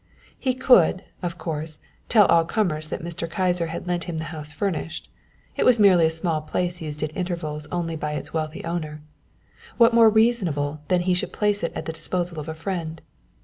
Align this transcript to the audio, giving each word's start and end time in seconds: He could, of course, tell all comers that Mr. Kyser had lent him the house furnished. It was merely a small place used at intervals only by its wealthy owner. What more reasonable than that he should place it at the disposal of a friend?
He 0.39 0.55
could, 0.55 1.03
of 1.21 1.37
course, 1.37 1.77
tell 2.09 2.25
all 2.25 2.43
comers 2.43 2.87
that 2.87 3.03
Mr. 3.03 3.29
Kyser 3.29 3.67
had 3.67 3.85
lent 3.85 4.05
him 4.05 4.17
the 4.17 4.23
house 4.33 4.51
furnished. 4.51 5.11
It 5.55 5.63
was 5.63 5.77
merely 5.79 6.07
a 6.07 6.09
small 6.09 6.41
place 6.41 6.81
used 6.81 7.03
at 7.03 7.15
intervals 7.15 7.67
only 7.71 7.95
by 7.95 8.13
its 8.13 8.33
wealthy 8.33 8.65
owner. 8.65 9.03
What 9.77 9.93
more 9.93 10.09
reasonable 10.09 10.81
than 10.87 11.01
that 11.01 11.05
he 11.05 11.13
should 11.13 11.31
place 11.31 11.61
it 11.61 11.73
at 11.75 11.85
the 11.85 11.93
disposal 11.93 12.39
of 12.39 12.49
a 12.49 12.55
friend? 12.55 12.99